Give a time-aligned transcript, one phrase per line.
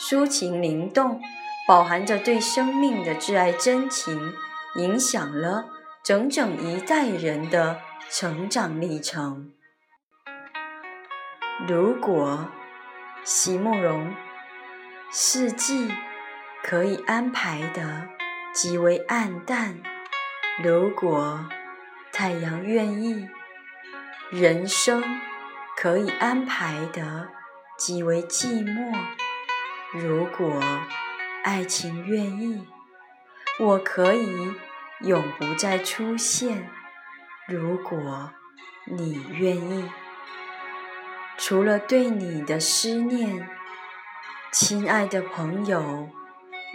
[0.00, 1.20] 抒情灵动，
[1.68, 4.32] 饱含着对生命的挚爱真情，
[4.76, 5.66] 影响了
[6.02, 9.52] 整整一代人的成长历程。
[11.68, 12.48] 如果
[13.24, 14.14] 席慕容，
[15.12, 15.92] 四季
[16.64, 18.08] 可以安排的
[18.54, 19.82] 极为暗淡；
[20.64, 21.44] 如果
[22.10, 23.28] 太阳愿意，
[24.30, 25.04] 人生
[25.76, 27.28] 可以安排的
[27.76, 29.19] 极为寂寞。
[29.92, 30.62] 如果
[31.42, 32.64] 爱情愿意，
[33.58, 34.52] 我可以
[35.00, 36.70] 永不再出现。
[37.48, 38.30] 如果
[38.84, 39.90] 你愿意，
[41.36, 43.50] 除了对你的思念，
[44.52, 46.08] 亲爱的朋友，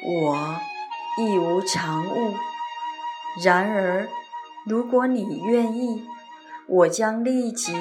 [0.04, 0.60] 我
[1.18, 2.36] 亦无长物。
[3.42, 4.10] 然而，
[4.66, 6.06] 如果你愿意，
[6.68, 7.74] 我将立即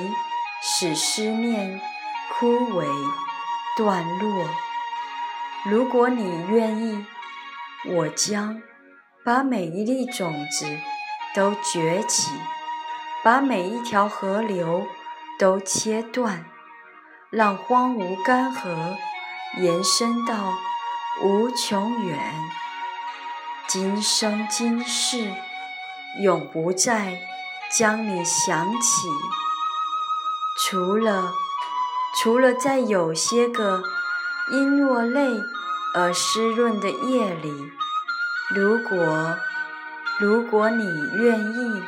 [0.62, 1.80] 使思念
[2.30, 2.86] 枯萎
[3.76, 4.48] 断落。
[5.66, 7.06] 如果你愿意，
[7.88, 8.60] 我将
[9.24, 10.66] 把每一粒种子
[11.34, 12.32] 都崛起，
[13.22, 14.86] 把每一条河流
[15.38, 16.44] 都切断，
[17.30, 18.68] 让荒芜干涸
[19.56, 20.52] 延伸到
[21.22, 22.18] 无穷远。
[23.66, 25.32] 今生今世，
[26.20, 27.20] 永不再
[27.72, 29.08] 将你想起。
[30.60, 31.32] 除了，
[32.20, 33.82] 除了在有些个
[34.52, 35.53] 因落泪。
[35.96, 37.72] 而湿润的夜里，
[38.52, 39.38] 如果，
[40.18, 40.84] 如果你
[41.14, 41.82] 愿意。